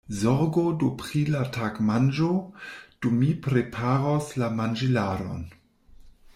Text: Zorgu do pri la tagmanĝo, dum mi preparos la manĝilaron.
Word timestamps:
Zorgu 0.19 0.61
do 0.83 0.87
pri 1.01 1.21
la 1.33 1.41
tagmanĝo, 1.57 2.31
dum 3.05 3.21
mi 3.23 3.29
preparos 3.49 4.33
la 4.43 4.53
manĝilaron. 4.61 5.49